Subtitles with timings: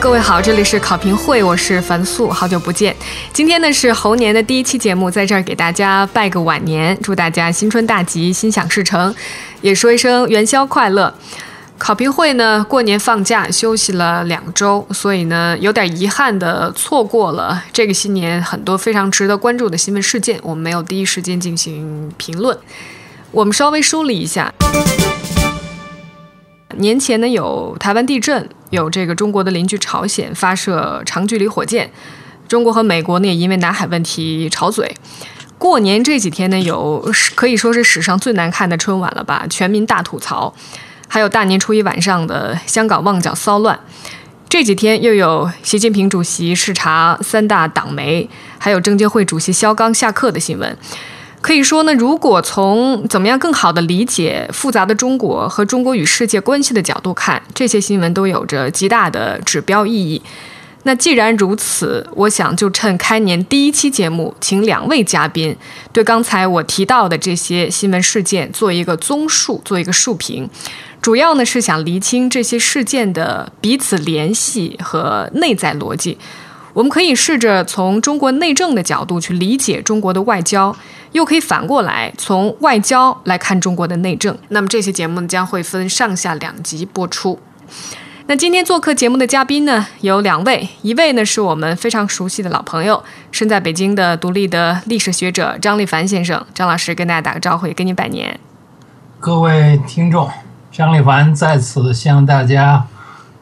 [0.00, 2.94] 各位好，这里是考评会，我是樊素，好久不见。
[3.32, 9.12] 今天呢是猴年的第一期节目，在这儿给大家拜个晚年，祝大家新春大吉，心想事成，
[9.60, 11.12] 也说一声元宵快乐。
[11.78, 22.56] 考评会呢过年放假休息了两周，所以呢有点遗憾的错过了这个新年很多非常值得关注的新闻事件，我们没有第一时间进行评论。
[23.32, 24.54] 我们稍微梳理一下。
[26.76, 31.90] 年前呢，有台湾地震，有这个中国的邻居朝鲜发射长距离火箭，
[32.46, 34.94] 中国和美国呢也因为南海问题吵嘴。
[35.56, 40.54] 过年这几天呢，有可以说是史上最难看的春晚了吧，全民大吐槽，
[41.08, 43.80] 还有大年初一晚上的香港旺角骚乱。
[44.48, 50.76] 这几天又有习近平主席视察三大党媒，还有证监会主席肖钢下课的新闻。
[51.40, 60.20] 可以说呢，如果从怎么样更好的理解复杂的中国和中国与世界关系的角度看，这些新闻都有着极大的指标意义。
[60.84, 65.54] 那既然如此，我想就趁开年第一期节目，请两位嘉宾
[65.92, 70.48] 对刚才我提到的这些新闻事件做一个综述，做一个述评。
[71.00, 76.18] 主要呢是想厘清这些事件的彼此联系和内在逻辑。
[76.78, 80.76] 我们可以试着从中国内政的角度去理解中国的外交。
[81.12, 84.36] 又可以反过来从外交来看中国的内政。
[84.50, 87.38] 那么这些节目将会分上下两集播出。
[88.26, 96.44] 那今天做客节目的嘉宾呢有两位，一位呢是我们非常熟悉的老朋友，身在北京的独立的历史学者张立凡先生。
[96.52, 98.38] 张老师跟大家打个招呼，也跟您拜年。
[99.18, 100.30] 各位听众，
[100.70, 102.86] 张立凡在此向大家。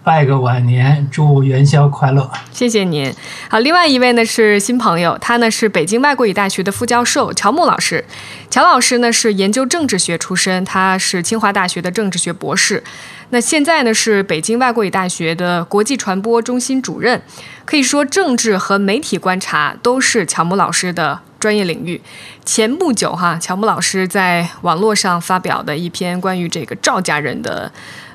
[0.06, 2.30] 拜个晚年，祝元宵快乐！
[2.52, 3.12] 谢谢您。
[3.50, 8.04] 好，另外一位呢是新朋友，他呢是北京外国语大学的副教授乔木老师。
[8.48, 12.84] 乔老师呢是研究政治学出身，他是清华大学的政治学博士。
[13.30, 17.20] 那现在呢是北京外国语大学的国际传播中心主任。
[17.64, 22.00] 可以说，政治和媒体观察都是乔木老师的专业领域。
[22.44, 27.72] 前不久哈，乔木老师在网络上发表的一篇关于这个赵家人的。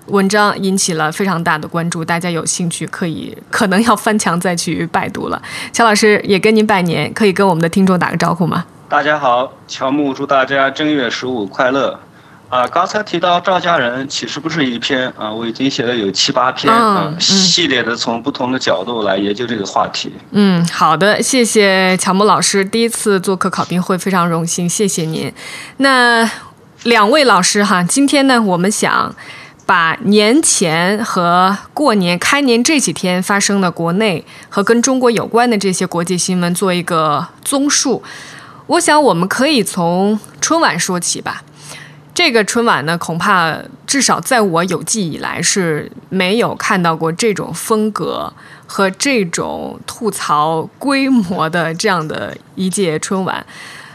[0.07, 5.41] 文章引起了非常大的关注，大家有兴趣可以可能要翻墙再去拜读了。
[5.71, 8.65] 乔老师也跟您拜年，可以跟我们的听众打个招呼吗？
[8.89, 11.97] 大家好，乔木祝大家正月十五快乐。
[12.49, 20.11] 啊，刚才提到赵家人，其实不是一篇啊，我已经写了有七八篇啊，系列的从不同的角度来研究这个话题。
[20.31, 25.31] 嗯，好的，谢谢乔木老师，第一次做客考评会，非常荣幸，谢谢您。
[25.77, 26.29] 那
[26.83, 29.15] 两位老师哈，今天呢，我们想。
[29.65, 38.03] 把年前和过年开年这几天发生的国内和跟中国有关的这些国际新闻做一个综述。
[38.67, 41.43] 我想我们可以从春晚说起吧。
[42.13, 43.57] 这个春晚呢，恐怕
[43.87, 48.33] 至少在我有记以来是没有看到过这种风格
[48.67, 53.45] 和这种吐槽规模的这样的一届春晚。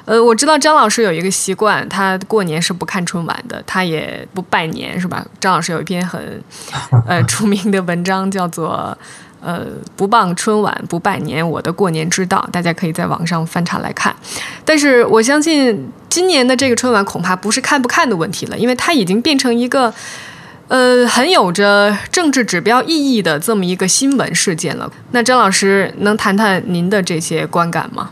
[0.07, 5.27] 呃，我知道张老师有一个习惯，他过年是不看春晚的，他也不拜年，是吧？
[5.41, 6.41] 张老师有一篇很
[7.07, 8.97] 呃出名的文章，叫做
[9.45, 9.67] 《呃
[9.97, 14.15] 不傍春晚不拜年，我的过年之道》，大家可以在网上翻查来看。
[14.65, 19.93] 但是我相信今年的这个春晚恐怕不是看不看的问题了，因为它已经变成一个
[20.69, 24.89] 呃很有着政治指标意义的这么一个新闻事件了。
[25.11, 28.11] 那张老师能谈谈您的这些观感吗？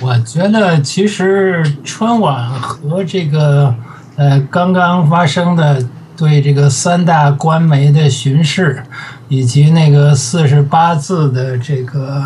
[0.00, 3.74] 我觉得其实春晚和这个
[4.16, 5.82] 呃刚刚发生的
[6.16, 8.82] 对这个三大官媒的巡视，
[9.28, 12.22] 以及那个四十八字的这个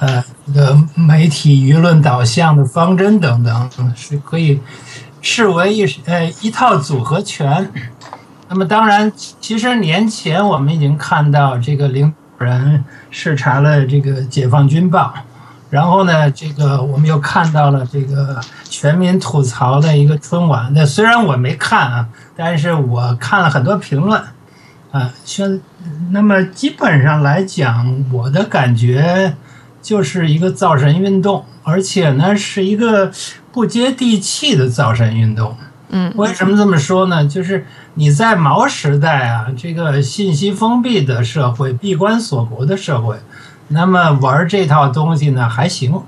[0.00, 0.24] 呃
[0.54, 4.60] 的媒体舆论导向的方针等等，是可以
[5.20, 7.70] 视为一呃一套组合拳。
[8.48, 15.14] 那么当然，其实年前我们已经看到这个领导人视察了这个解放军报。
[15.72, 18.38] 然后呢，这个我们又看到了这个
[18.68, 20.70] 全民吐槽的一个春晚。
[20.74, 22.06] 那虽然我没看啊，
[22.36, 24.22] 但是我看了很多评论，
[24.90, 25.58] 啊，宣，
[26.10, 29.34] 那么基本上来讲，我的感觉
[29.80, 33.10] 就是一个造神运动，而且呢是一个
[33.50, 35.56] 不接地气的造神运动。
[35.88, 37.26] 嗯，为什么这么说呢？
[37.26, 43.16] 就是你在毛时代啊，这个信息封闭的社会、闭关锁国的社会。
[43.68, 46.02] 那么玩这套东西呢还行，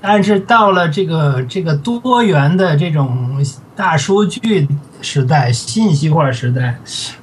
[0.00, 3.44] 但是到了这个这个多元的这种
[3.74, 4.68] 大数据
[5.00, 6.78] 时代、信息化时代，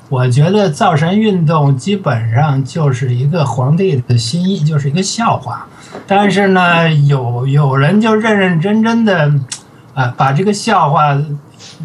[0.10, 5.66] 我觉得造神运动基本上就是一个皇帝的心意，就是一个笑话。
[6.06, 9.32] 但是呢，有有人就认认真真的
[9.94, 11.18] 啊，把这个笑话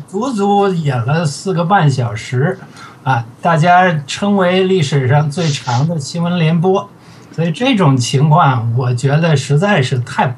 [0.09, 2.59] 足足演了四个半小时。
[3.03, 6.87] 啊，大家称为历史上最长的新闻联播。
[7.33, 10.37] 所以这种情况，我觉得实在是太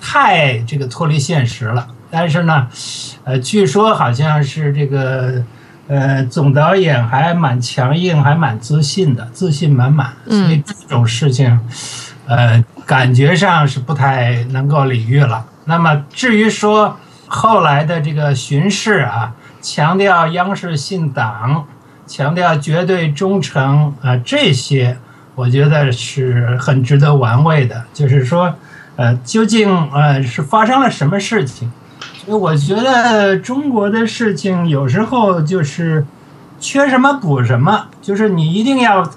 [0.00, 1.88] 太这个脱离现实了。
[2.10, 2.68] 但是呢，
[3.24, 5.42] 呃，据说好像是这个
[5.88, 10.12] 呃总导演还蛮强硬，还蛮自信的，自信满满。
[10.28, 11.58] 所以这种事情，
[12.26, 15.44] 呃，感觉上是不太能够理喻了。
[15.64, 16.96] 那么至于说
[17.26, 21.66] 后来的这个巡视啊，强调央视信党，
[22.06, 24.96] 强调绝对忠诚啊，这些
[25.36, 27.84] 我觉得是很值得玩味的。
[27.94, 28.52] 就是说，
[28.96, 31.70] 呃，究竟呃是发生了什么事情？
[32.24, 36.04] 所以我觉得中国的事情有时候就是
[36.58, 39.08] 缺什么补什么，就是你一定要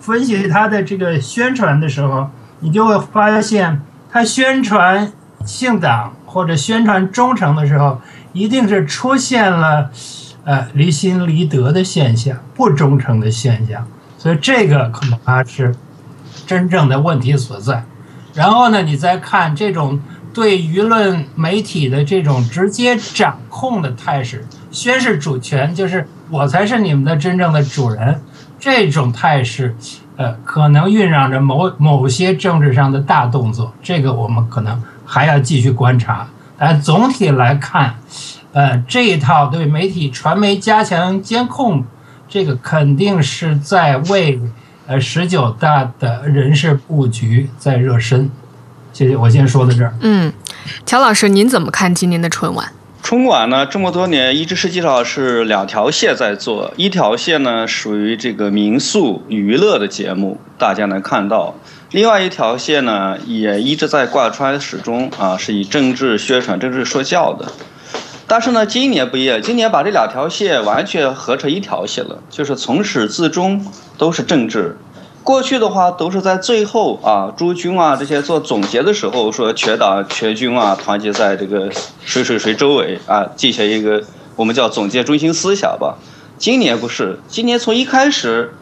[0.00, 3.80] 分析他的这个宣传的时候，你就会发现
[4.10, 5.12] 他宣传。
[5.46, 8.02] 姓党或者宣传忠诚的时候，
[8.34, 9.88] 一定是出现了，
[10.44, 13.86] 呃，离心离德的现象，不忠诚的现象，
[14.18, 15.74] 所以这个恐怕是
[16.46, 17.82] 真正的问题所在。
[18.34, 19.98] 然后呢，你再看这种
[20.34, 28.20] 对舆论媒体的这种直接掌控的态势，宣示主权，就是我才是你们的真正的主人，
[28.58, 29.74] 这种态势，
[30.16, 34.82] 呃，可能酝酿着某某些政治上的大动作，这个我们可能。
[35.10, 36.28] 还要继续观察，
[36.58, 37.94] 但总体来看，
[38.52, 41.82] 呃，这一套对媒体传媒加强监控，
[42.28, 44.40] 这个肯定是在为
[44.86, 48.30] 呃十九大的人事布局在热身。
[48.92, 49.94] 谢谢，我先说到这儿。
[50.00, 50.32] 嗯，
[50.84, 52.72] 乔老师，您怎么看今年的春晚？
[53.00, 61.54] 春晚呢，这么多年一直实际上是两条线在做，一条线呢属于这个民宿娱乐的节目，大家能看到。
[61.92, 67.50] 另外一条线呢，也一直在贯穿始终啊，是以政治宣传、政治说教的。
[68.28, 73.66] 但是呢，今年不一样，今年把这两条线完全合成一条线了，就是从始至终
[73.96, 74.76] 都是政治。
[75.24, 81.70] 过去的话都是在最后啊，诸君啊这些做总结的时候说全党全军啊团结在这个
[82.04, 84.02] 谁谁谁周围啊，进行一个
[84.36, 85.96] 我们叫总结中心思想吧。
[86.36, 88.54] 今年不是，今年从一开始，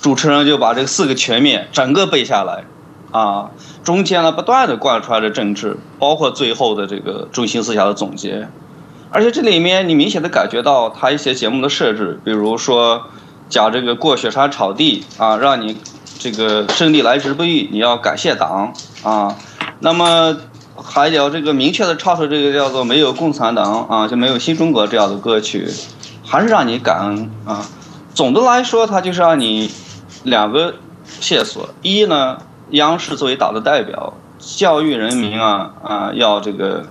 [0.00, 2.64] 主持人就把这四个全面整个背下来。
[3.10, 3.50] 啊，
[3.82, 8.48] 中间呢不断的贯穿着政治，包括最后的这个中心思想的总结，
[9.14, 13.04] 而且这里面你明显的感觉到他一些节目的设置，比如说
[13.48, 15.78] 讲这个过雪山草地啊，让你
[16.18, 18.74] 这个胜利来之不易，你要感谢党
[19.04, 19.36] 啊，
[19.78, 20.36] 那么
[20.74, 25.68] 还要这个明确的唱出这个叫做没有共产党啊，就没有新中国这样的歌曲，
[26.24, 27.64] 还是让你感恩啊。
[28.12, 29.70] 总的来说，它就是让你
[30.24, 30.74] 两个
[31.20, 32.38] 线索，一呢。
[32.70, 36.86] 央视作为党的代表，教育人民啊啊，要这个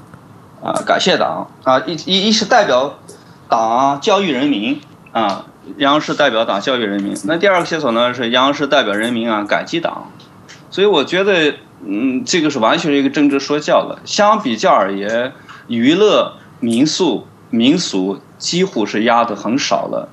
[0.64, 3.00] 啊感谢党啊一一一是代表
[3.50, 4.80] 党教育人民
[5.12, 5.46] 啊，
[5.78, 7.16] 央视代表党教育人民。
[7.26, 10.12] 那第二个线索呢是央视代表人民啊感激党，
[10.70, 11.56] 所以我觉得
[11.86, 14.00] 嗯这个是完全是一个政治说教了。
[14.06, 15.34] 相比较而言，
[15.68, 20.10] 娱乐民宿民俗几乎是压的很少了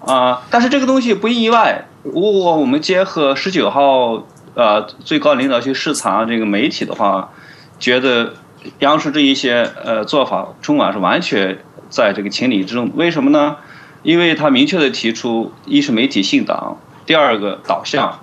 [0.00, 0.42] 啊。
[0.48, 4.24] 但是这个东西不意外，如果我们结合十九号。
[4.54, 7.30] 呃，最高领导去视察这个媒体的话，
[7.78, 8.34] 觉得
[8.80, 11.58] 央视这一些呃做法，春晚是完全
[11.88, 12.90] 在这个情理之中。
[12.94, 13.56] 为什么呢？
[14.02, 16.76] 因为他明确的提出，一是媒体信党，
[17.06, 18.20] 第二个导向。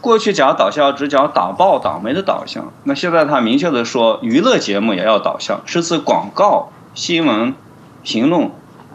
[0.00, 7.54] 过去讲导向只讲党报党媒的导向，那现在他明确的说，娱乐节目也要导向，是指广告、新闻、
[8.02, 8.50] 评论，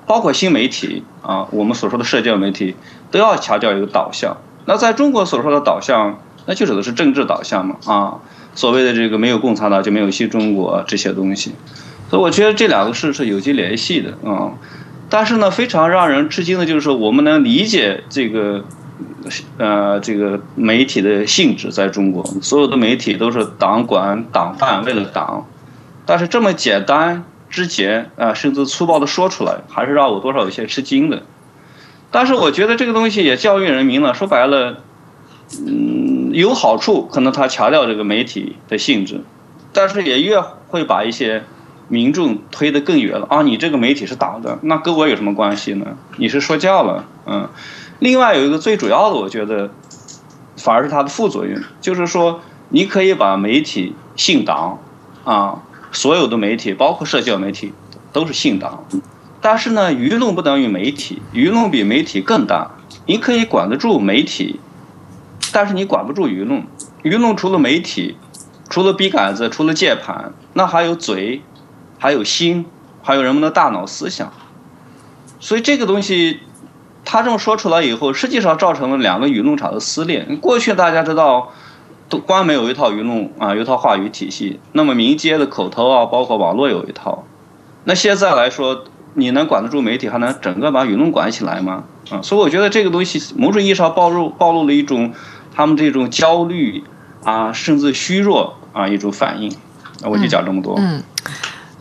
[0.06, 2.76] 包括新媒体啊，我们所说的社交媒体
[3.10, 4.38] 都要强调一个导向。
[4.66, 6.20] 那在中国所说的导向。
[6.46, 8.18] 那就指的是政治导向嘛啊，
[8.56, 11.54] 所谓的这个没有共产党就没有新中国这些东西，
[12.10, 14.52] 所以我觉得这两个事是有机联系的啊。
[15.10, 18.66] 但是呢，非常让人吃惊的就是说，我们能理解这个
[19.58, 25.48] 呃这个媒体的性质，在中国所有的媒体都是党管党办，为了党，
[26.06, 31.24] 但是这么简单直接啊，甚至粗暴的说出来，还是让我多少有些吃惊的。
[32.12, 34.84] 但是我觉得这个东西也教育人民了，说白了，
[35.66, 36.19] 嗯。
[36.40, 39.24] 有好处，可能他强调这个媒体的性质，
[39.74, 41.44] 但是也越会把一些
[41.88, 43.42] 民众推得更远了啊！
[43.42, 45.98] 你这个媒体是党的，那跟我有什么关系呢？
[46.18, 47.50] 你是说教了，嗯。
[48.00, 49.72] 另外有一个最主要的，我觉得
[50.56, 54.80] 反而是它的副作用，就是说你可以把媒体信党
[55.24, 57.74] 啊，所有的媒体，包括社交媒体，
[58.14, 58.86] 都是信党，
[59.42, 62.72] 但是呢，舆论不等于媒体，舆论比媒体更大，
[63.08, 64.60] 你可以管得住媒体。
[65.52, 66.64] 但是你管不住舆论，
[67.04, 68.18] 舆论除了媒体，
[68.70, 71.42] 除了笔杆子，除了键盘，那还有嘴，
[71.98, 72.66] 还有心，
[73.02, 74.32] 还有人们的大脑思想。
[75.40, 76.42] 所以这个东西，
[77.04, 80.28] 他这么说出来以后，实际上造成了两个舆论场的撕裂。
[80.42, 81.52] 过去大家知道，
[82.10, 87.24] 都官媒有一套舆论啊，有一套话语体系，那么民间的口头啊，包括网络有一套。
[87.86, 91.86] 那现在来说，你能管得住媒体，还能整个把舆论管起来吗？
[92.10, 95.14] 啊，所以我觉得这个东西某种意义上暴露暴露了一种
[95.56, 96.84] 他们这种焦虑
[97.24, 99.52] 啊，甚至虚弱啊一种反应。
[100.04, 100.76] 我就讲这么多。
[100.78, 101.04] 嗯。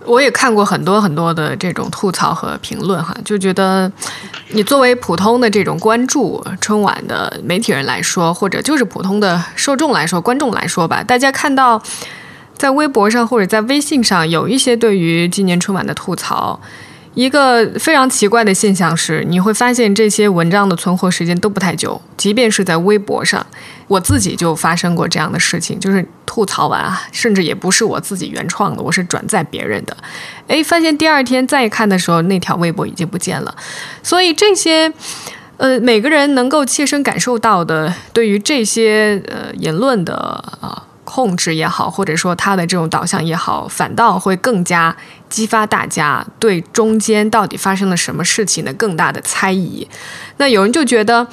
[0.04, 3.92] 我也看过很多很多的这种吐槽和评论哈，就觉得
[4.52, 11.82] 你作为普通的这种关注春晚的媒体人来说，或者就是普通的受众来说、观众来说吧，大家看到
[12.56, 16.58] 在微博上或者在微信上有一些对于今年春晚的吐槽。
[17.14, 23.44] 一个非常奇怪的现象是，你会发现这些文章的存活时间都不太久，即便是在微博上，
[23.88, 29.96] 我自己就发生过这样的事情，就是吐槽完啊，甚至也不是我自己原创的，我是转载别人的，
[30.46, 33.56] 哎，发现第二天再看的时候，那条微博已经不见了。
[34.02, 34.92] 所以这些，
[35.56, 40.14] 呃，每个人能够切身感受到的，对于这些呃言论的
[40.60, 40.84] 啊。
[41.08, 44.94] 控制也好，或者说他的这种导向也好，反倒会更加
[45.30, 49.88] 激发大家对中间到底发生了什么事情的更大的猜疑。
[50.36, 51.26] 那有人就觉得，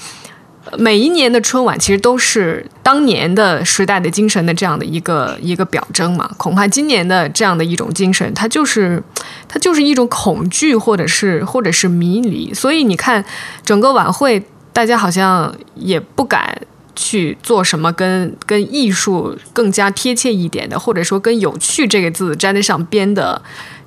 [0.77, 6.29] 每一年的春晚其实都是当年的时代的精神的这样的一个一个表征嘛。
[6.37, 9.03] 恐怕今年的这样的一种精神，它就是
[9.49, 12.53] 它就是一种恐惧，或者是或者是迷离。
[12.53, 13.25] 所以你看，
[13.65, 14.41] 整个晚会
[14.71, 16.61] 大家好像也不敢。
[16.95, 23.41] 去做什么跟跟艺术更加贴切一点的，或者说跟有趣这个字沾得上边的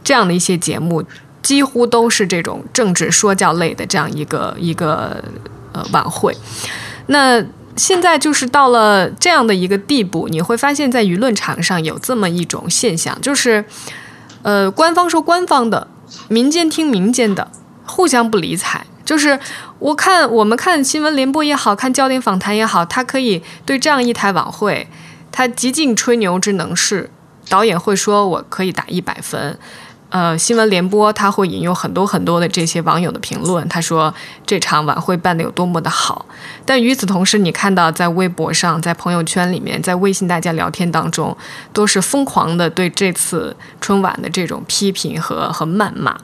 [0.04, 1.02] 这样的一些节目，
[1.42, 5.24] 几乎都是这种政治说教类的这样一个一个
[5.72, 6.36] 呃晚会。
[7.06, 7.42] 那
[7.76, 13.64] 现在就是到了这样的一个地步，你会发现在舆论场上有这么一种现象，就是
[14.42, 15.88] 呃官方说官方的，
[16.28, 17.50] 民间听民间的，
[17.86, 18.84] 互相不理睬。
[19.08, 19.40] 就是
[19.78, 24.86] 我看我们看新闻联播也好看焦点访谈也好，他可以对这样一台晚会，
[25.32, 27.10] 他极尽吹牛之能事。
[27.48, 29.58] 导演会说我可以打一百分，
[30.10, 34.12] 呃，新闻联播他会引用很多很多的这些网友的评论，他说
[34.44, 36.26] 这场晚会办的有多么的好。
[36.66, 41.34] 但与此同时，你看到在微博上、在朋友圈里面、在微信大家聊天当中，
[41.72, 46.14] 都是疯狂的对这次春晚的这种批评和和谩骂。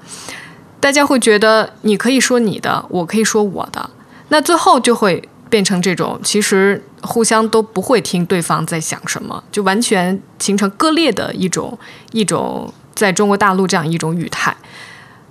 [0.84, 3.88] 大家会觉得你可以说你的，我可以说我的，
[4.28, 11.78] 那最后就会变成这种，其实互相都不会听对方在想什么，就完全形成割裂的一种
[12.12, 14.54] 一种在中国大陆这样一种语态。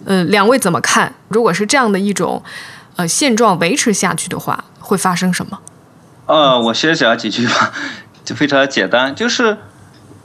[0.06, 1.14] 呃，两位怎么看？
[1.28, 2.42] 如果是这样的一种
[2.96, 5.60] 呃现状维持下去的话，会发生什么？
[6.26, 7.72] 呃，我先讲几句吧，
[8.26, 9.60] 就非常简单，就是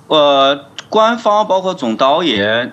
[0.06, 2.72] 呃，官方包括总导演。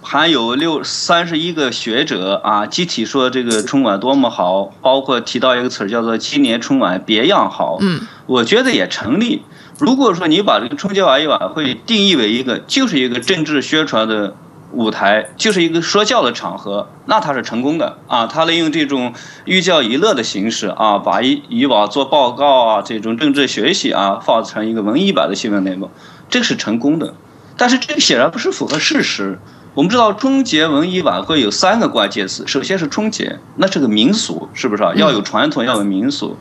[0.00, 7.78] 还有六三十一个学者啊，集体说这个春晚多么好，包括提到一个词儿叫做“今年春晚别样好”。
[7.82, 9.42] 嗯，我觉得也成立。
[9.78, 14.34] 如果说你把这个春节晚晚会定义为一个就是一个政治宣传的
[14.72, 18.26] 舞台，就是一个说教的场合，那它是成功的啊。
[18.26, 19.12] 它利用这种
[19.44, 25.90] 寓教于乐的形式啊，把以以往做报告啊这种政治学习啊，放成一个文艺版的新闻内容，
[26.30, 27.14] 这个是成功的。
[27.58, 29.38] 但是这个显然不是符合事实。
[29.74, 34.92] 我们知道春节文艺晚会有三个关键词，首先是春节，那是个民俗，是不是啊？
[34.96, 36.36] 要有传统，要有民俗，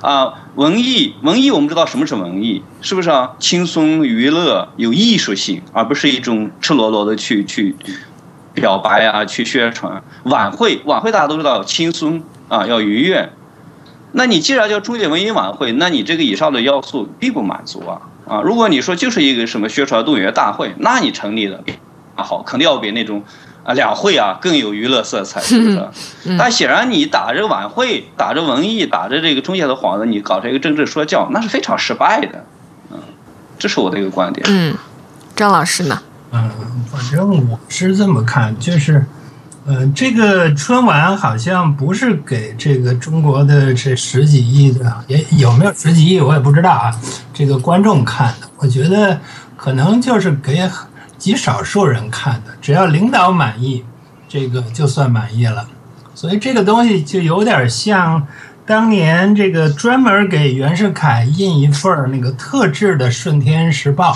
[0.00, 3.32] 啊，文艺，文艺我们知道什么是文艺，是不是啊？
[3.38, 7.76] 轻松娱乐，有艺术性，而不是一种赤裸裸的去去
[8.54, 10.02] 表白啊，去宣传。
[10.22, 13.32] 晚会，晚会大家都知道轻松啊，要愉悦。
[14.12, 18.42] 那你既然叫春节文艺晚会，那你这个以上的要素并不满足啊啊！
[18.42, 21.64] 如果你说就是一个什么宣传动员大会，那你成立的
[22.14, 22.22] 啊。
[22.22, 23.22] 好，肯定要比那种
[23.64, 26.36] 啊两会啊更有娱乐色彩， 是不是？
[26.38, 32.44] 但显然你打着晚会、打着文艺、打着这个中介的幌子，你搞这个政治说教，那是非常失败的。
[32.90, 32.98] 嗯，
[33.58, 34.46] 这是我的一个观点。
[34.48, 34.76] 嗯，
[35.34, 36.02] 张老师呢？
[36.30, 36.50] 嗯，
[36.92, 39.06] 反正我是这么看，就是，
[39.68, 46.90] 呃，这个春晚好像不是给这个中国的这十几亿的，也有没有十几亿我也不知道啊。
[47.34, 49.20] 这个观众看的，我觉得
[49.56, 50.68] 可能就是给。
[51.18, 53.84] 极少数人看的，只要领导满意，
[54.28, 55.68] 这个就算满意了。
[56.14, 58.24] 所以这个东西就有点像
[58.64, 64.12] 当年这个专门给袁世凯印一份那个特制的《顺天时报》，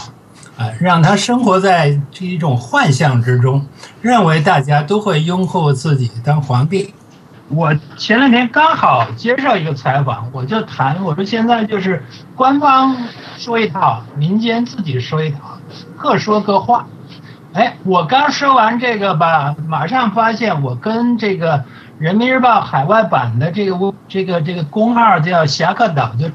[0.62, 3.66] 啊，让他生活在这一种幻象之中，
[4.00, 6.94] 认为大家都会拥护自己当皇帝。
[7.48, 12.04] 我前两天刚好接受一个采访，我就谈，我说现在就是
[12.36, 12.96] 官方
[13.36, 15.58] 说一套，民间自己说一套。
[15.96, 16.86] 各说各话，
[17.52, 21.64] 哎，我刚说完这个吧，马上发现我跟这个
[21.98, 26.30] 人民日报海外版的这个这个这个公号叫侠客岛就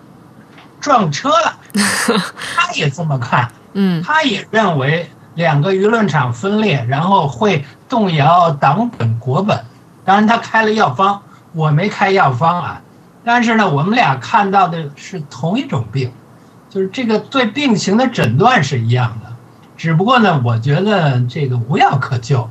[0.80, 1.58] 撞车了，
[2.56, 3.48] 他也这么看，
[3.80, 9.64] 嗯，他也认为两个舆论场分裂，然后会动摇党本国本。
[10.04, 11.22] 当然，他开了药方，
[11.54, 12.82] 我没开药方啊。
[13.24, 16.12] 但是呢，我们俩看到的是同一种病，
[16.70, 19.32] 就是这个对病情的诊断是一样的，
[19.76, 22.50] 只不过呢，我觉得这个无药可救，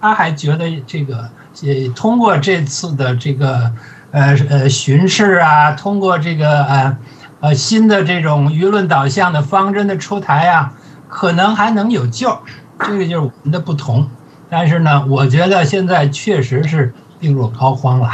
[0.00, 1.30] 他还觉得这个
[1.62, 3.72] 呃，通过这次的这个
[4.10, 6.98] 呃呃巡视啊，通过这个呃
[7.46, 10.72] 呃新的这种舆论导向的方针的出台啊，
[11.08, 12.36] 可能还能有救，
[12.80, 14.10] 这个就是我们的不同。
[14.50, 18.10] 但是呢，我觉得现在确实是病入膏肓了，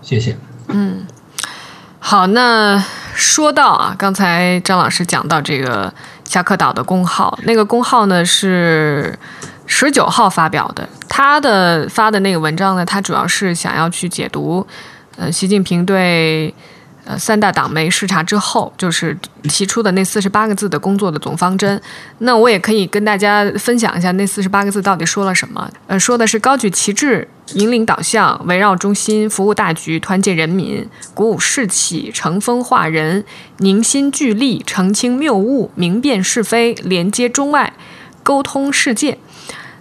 [0.00, 0.38] 谢谢。
[0.68, 1.04] 嗯。
[1.98, 2.80] 好，那
[3.14, 5.92] 说到啊，刚才张老师讲到这个
[6.22, 9.18] 侠客岛的公号，那个公号呢是
[9.66, 14.64] 十九号发表的，他的发的那个文章呢，他主要是想要去解读，
[15.16, 16.54] 呃，习近平对。
[17.08, 21.80] 呃，三大党媒视察之后，就是提出的那四十八个字的工作的总方针。
[22.18, 25.70] 那我也可以跟大家分享一下那四十八个字到底说了什么。
[25.86, 33.24] 呃，说的是高举旗帜，引领导向，围绕中心，服务大局，团结人民，鼓舞士气，乘风化人，
[33.56, 37.72] 凝心聚力，澄清谬误，明辨是非，连接中外，
[38.22, 39.16] 沟通世界。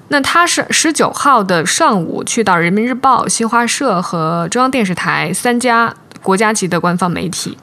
[0.07, 5.93] 那他是十九号的上午去到人民日报、新华社和中央电视台三家。
[6.27, 7.57] 国家级的官方媒体，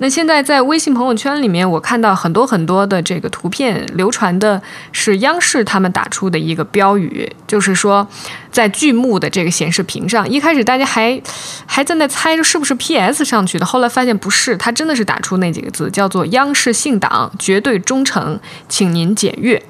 [0.00, 4.60] 那现在在微信朋友圈里面，我看到很多很多的这个图片流传的
[4.92, 8.06] 是央视他们打出的一个标语，就是说
[8.52, 11.18] 在剧目的这个显示屏上，一开始大家还
[11.64, 18.38] 还在那猜是不是 PS 上去的，后来发现不是，他真的是打出那几个字，叫做“央视信党绝对忠诚，
[18.68, 19.62] 请您检阅”，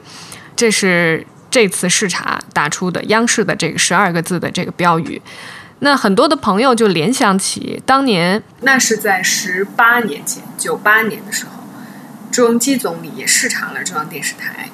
[0.56, 5.23] 这是这次视察打出的央视的这个十二个字的这个标语。
[5.80, 11.62] 那很多的朋友就联想起当年，那是在十八年前，九八年的时候，
[12.33, 14.71] 朱镕基总理也视察了中央电视台，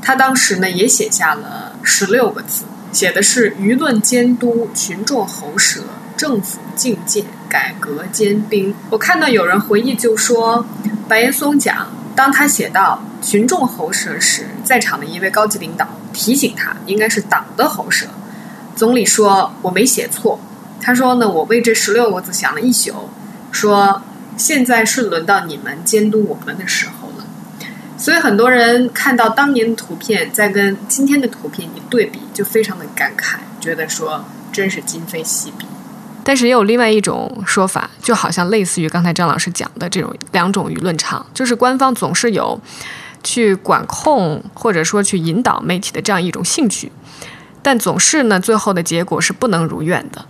[0.00, 5.82] 他当时呢也写下了十六个字，写的是舆论监督、群众喉舌、
[6.16, 8.72] 政府境界、改革坚冰。
[8.90, 10.64] 我看到有人回忆就说，
[11.08, 18.06] 白岩松讲，当他写到群众喉舌时，在场的一位高级领导提醒他，应该是党的喉舌。
[18.76, 20.38] 总理说：“我没写错。”
[20.80, 23.08] 他说：“呢，我为这十六个字想了一宿，
[23.50, 24.02] 说
[24.36, 27.24] 现在是轮到你们监督我们的时候了。”
[27.98, 35.66] 所以很多人看到当年的图片，再跟今天的图片一对比，就非常的感慨，觉得说真是今非昔比。
[36.22, 42.60] 但是也有另外一种说法，就好像类似于刚才张老师讲的这种两种舆论场，就是官方总是有
[43.24, 46.92] 去管控或者说去引导媒体的这样一种兴趣。
[47.66, 50.24] 但总是呢，最后的结果是不能如愿的，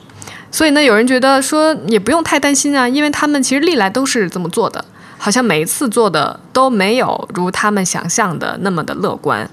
[0.50, 4.82] 所以呢，有人觉得说也不用太担心啊，因为他们其实历来都是这么做的，
[5.18, 9.50] 好像每一次做的都没有如他们想象的那么的乐观。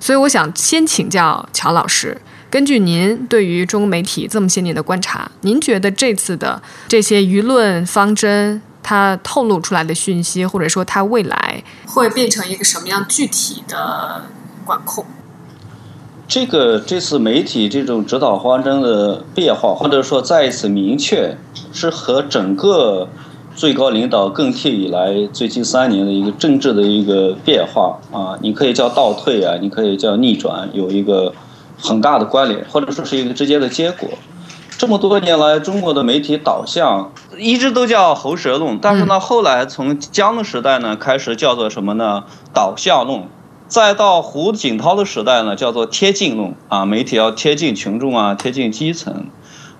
[0.00, 14.24] 所以我想先请教乔老师，根据您对于中国媒体这么些年的观察，您觉得这次的这些舆论方针，它透露出来的讯息，或者说它未来会变成一个什么样具体的
[14.64, 15.06] 管控？
[16.30, 21.36] 这个这次媒体这种指导方针的变化，或者说再一次明确，
[21.72, 23.08] 是和整个
[23.56, 31.32] 最高领导更替以来最近三年的一个政治的一个变化啊，你可以叫倒退啊，你可以叫逆转，有一个
[31.76, 34.08] 很大的关联，或者说是一个直接的结果。
[34.78, 42.22] 这么多年来，中国的媒体导向一直都叫喉舌论，但是呢，后来从江的时代呢开始叫做什么呢？
[42.54, 43.24] 导向论。
[43.70, 49.26] 再到胡锦涛的时代呢，叫做贴近论啊，媒体要贴近群众啊，贴近基层。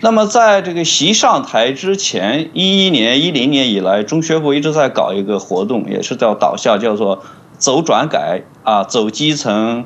[0.00, 7.24] 那么在这个习上台之前，一一年、一零年以来，中宣部一直在搞一个活动，也是叫导向，叫做
[7.58, 9.84] 走转改啊，走基层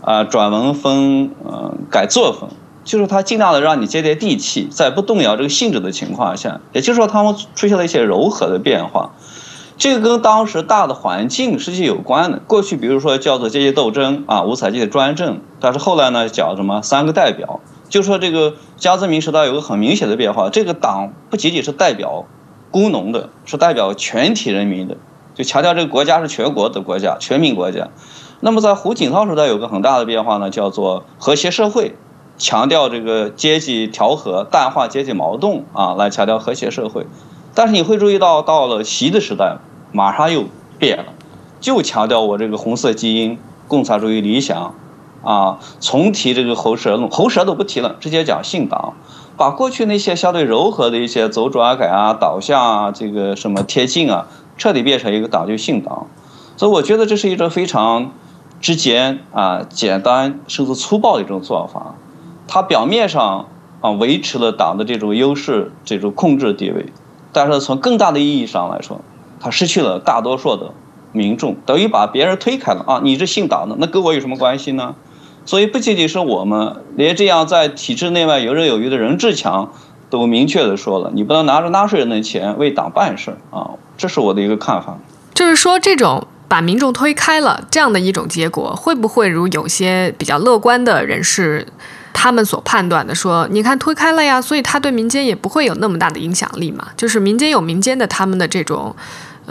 [0.00, 2.48] 啊，转文风，嗯，改作风，
[2.84, 9.12] 就是他尽量的让你接接地气，在不动摇这个性质的情况下，也就是说，他们出现了一些柔和的变化。
[9.82, 12.38] 这个跟当时大的环境实际有关的。
[12.46, 22.26] 过去比如说叫做阶级斗争啊，无采阶的专政，但是后来呢叫什么三个代表，就说这个江泽民时代有个很明显的变化，这个党不仅仅是代表
[22.70, 24.98] 工农的，是代表全体人民的，
[25.34, 27.88] 就强调这个国家是全国的国家，全民国家。
[28.38, 31.96] 那么在胡锦涛时代有个很大的变化呢，叫做和谐社会，
[32.38, 37.04] 强调这个阶级调和，淡化阶级矛盾啊，来强调和谐社会。
[37.54, 39.58] 但是你会注意到，到了习的时代，
[39.92, 40.44] 马上又
[40.78, 41.04] 变了，
[41.60, 44.74] 就强调我这个红色基因、共产主义理想，
[45.22, 48.94] 啊，重提这个喉舌论，喉舌都不提了，直接讲信党。
[49.34, 54.26] 把过去那些相对柔和的一些走转改啊、导向啊、这个什么贴近啊，
[54.58, 56.06] 彻底变成一个党就姓党，
[56.56, 58.12] 所以我觉得这是一种非常
[58.60, 61.94] 直接啊、简单甚至粗暴的一种做法。
[62.46, 63.46] 它表面上
[63.80, 66.92] 啊维持了党的这种优势、这种控制地位，
[67.32, 69.00] 但是从更大的意义上来说，
[69.42, 70.72] 他失去了大多数的
[71.10, 73.00] 民众，等于把别人推开了啊！
[73.02, 74.94] 你是姓党的，那跟我有什么关系呢？
[75.44, 79.72] 所以不仅仅是我们，连这样在体制内外游刃有余的任志强
[80.08, 83.72] 都明确的说了，你不能拿着纳税人的钱为党办事啊！
[83.98, 84.96] 这是我的一个看法。
[85.34, 91.66] 就是说，这种把民众推开了这样的一种结果，会不会如有些比较乐观的人士
[92.12, 96.86] 他们所判断的说，你看推开了呀，所以他对民间也不会有那么大的影响力嘛？
[96.96, 98.94] 就是民间有民间的他们的这种。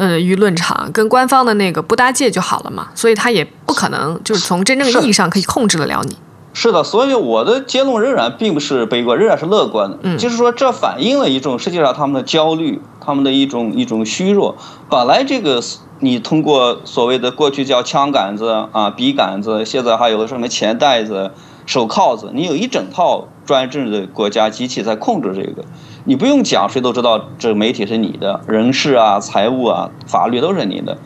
[0.02, 6.18] 呃，舆论场跟官方的那个不搭界就好了嘛，所以他也不可能就是从真正意义上可以控制得了你。
[6.54, 10.00] 是的，所以我的结论仍然并不是悲观，仍然是乐观的。
[10.02, 14.58] 嗯，就是说这反映了一种实际上他们的焦虑，他们的一种一种虚弱。
[14.90, 15.62] 本来这个
[16.00, 21.30] 你通过所谓的过去叫枪杆子啊、笔杆子，现在还有什么钱袋子、
[21.72, 25.64] 手铐子，你有一整套专制的国家机器在控制这个。
[26.04, 30.98] 你不用讲，谁都知道这媒体是你的，人事啊、财务啊、法律都是你的。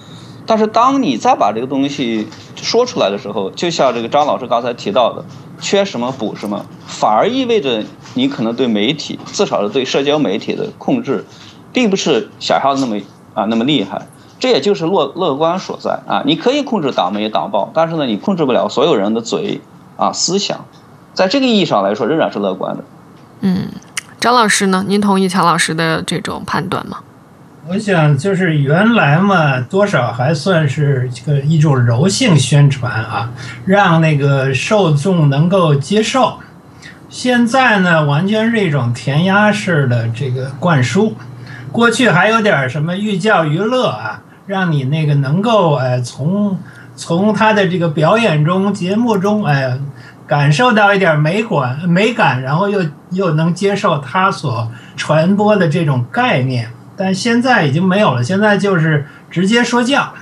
[0.47, 5.23] 但是当你再把这个东西说出来的时候，就像这个张老师刚才提到的，
[5.61, 7.83] 缺什么补什么，反而意味着
[8.15, 11.23] 你可能对媒体，至少是对社交媒体的控制，
[11.71, 12.99] 并不是想象的那么
[13.35, 14.07] 啊那么厉害。
[14.39, 16.23] 这也就是乐乐观所在啊！
[16.25, 19.61] 你可以控制党媒党报，但是呢，你控制不了所有人的嘴
[19.97, 20.65] 啊思想。
[21.13, 22.83] 在这个意义上来说，仍然是乐观的。
[23.41, 23.67] 嗯。
[24.19, 24.83] 张老师呢？
[24.87, 26.97] 您同意乔老师的这种判断吗？
[27.67, 33.31] 我想就是原来嘛，多少还算是这个一种柔性宣传啊，
[33.65, 36.39] 让那个受众能够接受。
[37.07, 41.15] 现在呢，完全是一种填鸭式的这个灌输。
[41.71, 46.57] 过去还有点什么寓教于乐啊，让你那个能够呃从
[46.95, 49.79] 从他的这个表演中、节目中哎。
[50.27, 58.23] 感受到一点美感，美感，然后又又能接受他所传播的这种概念，但现在已经没有了。
[58.23, 60.15] 现在就是直接说教，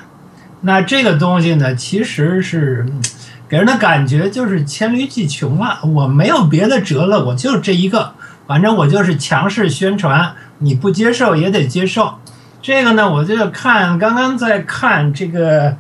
[0.59, 2.85] 那这个东西呢，其实是
[3.47, 5.79] 给人的感觉就是黔驴技穷了。
[5.85, 8.11] 我没有别的辙了，我就这一个，
[8.45, 12.15] 反正我就是强势宣传，你不接受也得接受。
[12.61, 15.77] 这个呢，我就看刚刚在看这个。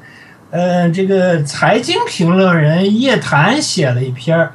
[0.53, 4.53] 呃，这个财经评论人叶檀写了一篇儿，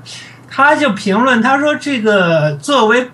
[0.49, 3.11] 他就评论，他说这个作为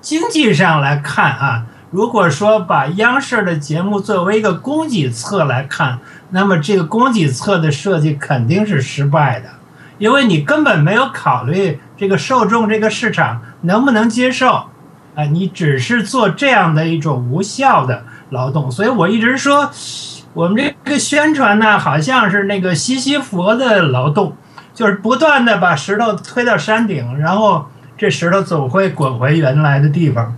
[0.00, 5.98] 经济上来看啊，如果说把央视的节目作为一个供给侧来看，
[6.30, 9.48] 那么这个供给侧的设计肯定是失败的，
[9.98, 14.66] 因为你根本没有考虑这个受众这个市场能不能接受，
[15.16, 19.72] 啊，你只是做这样的一种无效的劳动，所以我一直说。
[20.34, 24.34] 我们这个宣传呢，好像是那个西西弗的劳动，
[24.72, 27.66] 就是不断的把石头推到山顶，然后
[27.98, 30.34] 这石头总会滚回原来的地方。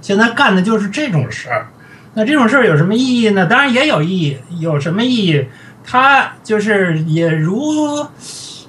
[0.00, 1.66] 现在干的就是这种事儿。
[2.14, 3.46] 那这种事儿有什么意义呢？
[3.46, 4.38] 当然也有意义。
[4.58, 5.48] 有什么意义？
[5.84, 8.06] 他就是也如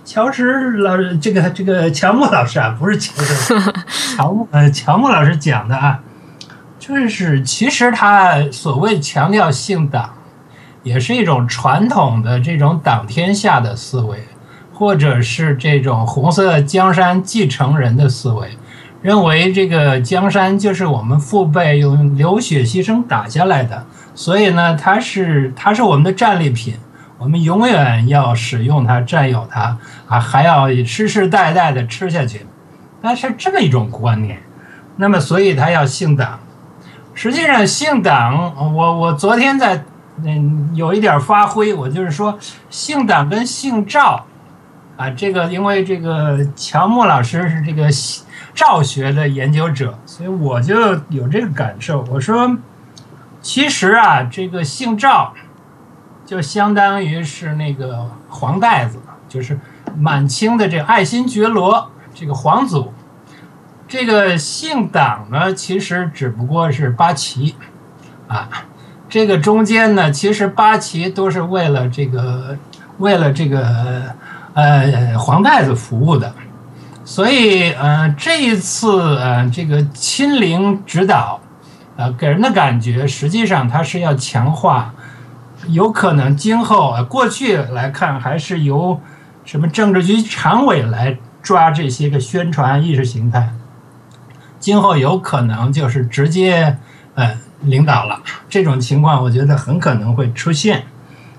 [0.03, 3.53] 乔石老这个这个乔木老师啊，不是乔石，
[4.17, 5.99] 乔木呃乔木老师讲的啊，
[6.79, 10.15] 就是其实他所谓强调性党。
[10.81, 14.17] 也是一种传统的这种党天下的思维，
[14.73, 18.57] 或者是这种红色江山继承人的思维，
[19.01, 26.75] 认为这个江山就是我们父辈用流血牺牲打下来的，所以呢，它是它是我们的战利品，
[27.17, 32.45] 我们永远要使用它、占有它啊，还要世世代代的吃下去，
[33.01, 34.41] 那是这么一种观念。
[34.95, 36.39] 那么，所以他要姓党。
[37.13, 39.83] 实际上，姓党，我我昨天在。
[40.23, 42.38] 嗯，有一点发挥，我就是说，
[42.69, 44.25] 姓党跟姓赵，
[44.97, 47.89] 啊，这个因为这个乔木老师是这个
[48.53, 50.75] 赵学的研究者，所以我就
[51.10, 52.05] 有这个感受。
[52.12, 52.58] 我说，
[53.41, 55.34] 其实啊，这个姓赵，
[56.25, 59.60] 就相当于是那个黄袋子，就是
[59.97, 62.93] 满清的这爱新觉罗这个皇祖。
[63.88, 67.55] 这个姓党呢，其实只不过是八旗，
[68.27, 68.49] 啊。
[69.10, 72.56] 这个中间呢，其实八旗都是为了这个，
[73.00, 74.04] 为了这个，
[74.54, 76.32] 呃，皇太子服务的，
[77.04, 81.41] 所以，呃，这一次，呃，这个亲临指导，
[81.95, 84.93] 呃，给人的感觉，实际上他是要强化，
[85.69, 89.02] 有可能今后，过去来看，还是由
[89.43, 93.50] 什么政治局常委来抓这些个宣传意识形态，
[94.60, 96.78] 今后有可能就是直接
[97.15, 98.22] 呃领导了。
[98.50, 100.84] 这种情况，我觉得很可能会出现。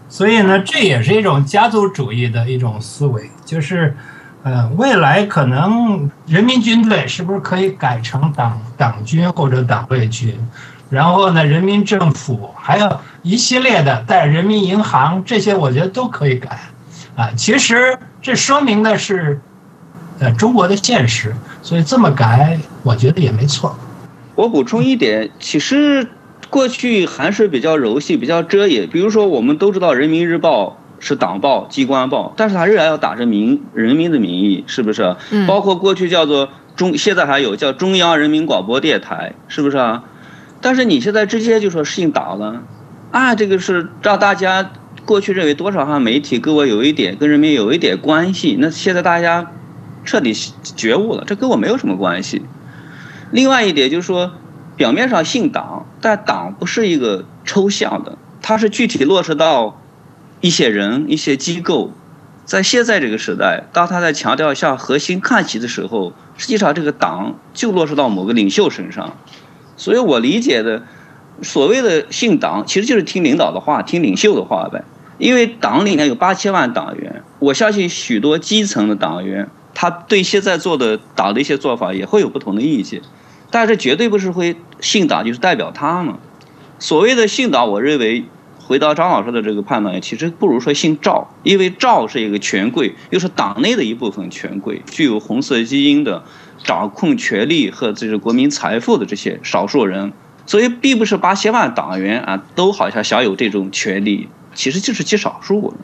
[0.09, 3.97] 所以呢，这也是一种家族主义的一种思维，就是
[4.43, 10.35] 呃，未来可能人民军队是不是可以改成党党军或者党卫军？
[10.89, 16.59] 然后呢，人民政府还有一系列的在人民银行这些，我觉得都可以改。
[17.15, 19.41] 啊，其实这说明的是，
[20.19, 23.79] 呃，中国的现实，所以这么改，我觉得也没错。
[24.35, 26.07] 我补充一点，其实
[26.49, 28.88] 过去还是比较柔性、比较遮掩。
[28.88, 35.16] 比如说，我们都知道《人民日报》是党报、机关报，但是它仍然要打着民人民的名义，是不是？
[35.31, 35.47] 嗯。
[35.47, 40.05] 包括过去叫做中，现在还有叫中央人民广播电台，是不是啊？
[40.61, 42.62] 但是你现在直接就说姓党了，
[43.11, 44.71] 啊，这个是让大家。
[45.07, 49.51] 过去认为多少哈媒体跟我有一点跟人民有一点关系，那现在大家
[50.05, 50.33] 彻底
[50.77, 52.43] 觉悟了，这跟我没有什么关系。
[53.31, 54.33] 另外一点就是说，
[54.77, 59.81] 表面上姓党，但党不是一个抽象的，它是具体落实到
[60.40, 61.93] 一些人、一些机构。
[62.45, 69.16] 在现在这个时代，当他在强调向核心看齐的时候，实际上这个党就落实到某个领袖身上。
[69.77, 70.83] 所以我理解的。
[71.43, 74.85] 所谓的姓党，其实就是听领导的话，听领袖的话呗。
[75.16, 83.01] 因为党里面有八千万党员，我相信许多基层的党员，他对现在做的党的一些做法也会有不同的意见，
[83.51, 86.15] 但是绝对不是会姓党就是代表他们。
[86.79, 88.25] 所谓的姓党，我认为
[88.59, 96.23] 回到张老师的这个判断，其实不如说姓赵，因为赵是一个权贵，又是党内的一部分权贵，具有红色基因的，
[96.65, 100.13] 掌控权力和这个国民财富的这些少数人。
[100.47, 105.75] 所以，并不是八千万党员啊，都好像享有这种权利，其实就是极少数。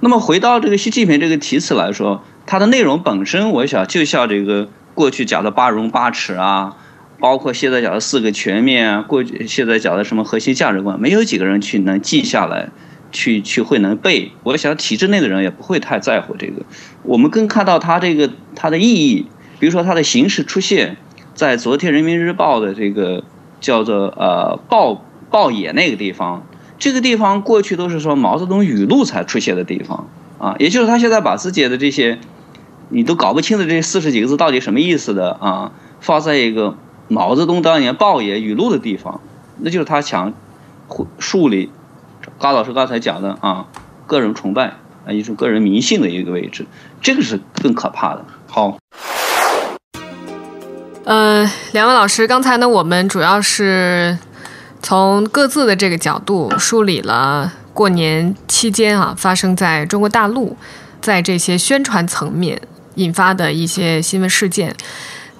[0.00, 6.76] 那么，回到这个习近平这个题词来说，它的内容本身，我想就像这个过去讲的八荣八耻啊，
[7.18, 12.70] 包括现在讲的四个全面啊，过去现在讲的什么核心价值观，没有几个人去能记下来，
[13.12, 14.32] 去去会能背。
[14.42, 16.62] 我想体制内的人也不会太在乎这个。
[17.02, 19.26] 我们更看到它这个它的意义，
[19.58, 20.96] 比如说它的形式出现
[21.34, 23.24] 在昨天人民日报的这个。
[23.58, 26.46] 叫做呃报报野那个地方，
[26.78, 32.18] 这个地方过去都是说毛泽东语录才出现的地方啊，也就是他现在把自己的这些
[32.90, 36.76] 你都搞不清的这四十几个字到底什么意思的啊，放在一个
[37.08, 39.20] 毛泽东当年报野语录的地方，
[39.58, 40.32] 那就是他想
[41.18, 41.70] 树立
[42.38, 43.66] 高老师刚才讲的啊
[44.06, 44.74] 个人崇拜
[45.06, 46.66] 啊一种个人迷信的一个位置，
[47.00, 48.24] 这个是更可怕的。
[48.48, 48.76] 好。
[51.04, 54.18] 呃，两位老师，刚才呢，我们主要是
[54.82, 60.56] 从各自的这个角度梳理了过年期间啊发生在中国大陆
[61.00, 62.60] 在这些宣传层面
[62.96, 64.74] 引发的一些新闻事件。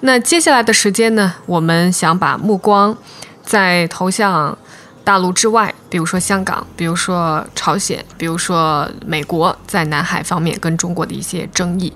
[0.01, 2.95] 那接下来的时间呢，我们想把目光
[3.43, 4.55] 再投向
[5.03, 11.91] 大陆之外，比如说香港，比如说朝鲜，比如说美国在南海方面跟中国的一些争议。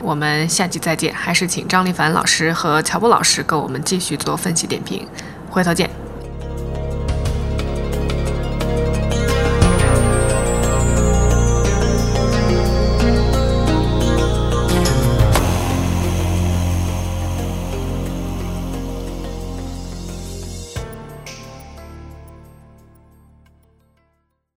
[0.00, 5.08] 我们下期再见，还是请张立凡老师和乔波老师跟我们继续做分析点评，
[5.48, 6.05] 回头见。